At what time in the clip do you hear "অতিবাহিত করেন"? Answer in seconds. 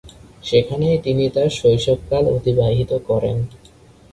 2.27-3.37